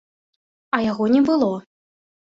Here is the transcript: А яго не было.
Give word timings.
А 0.77 0.81
яго 0.85 1.09
не 1.17 1.21
было. 1.31 1.51